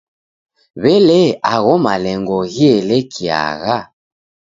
[0.81, 3.77] W'elee, agho malengo ghielekiagha?